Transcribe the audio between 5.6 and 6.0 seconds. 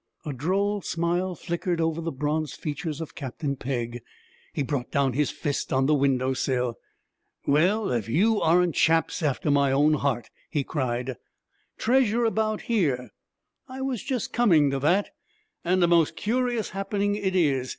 on the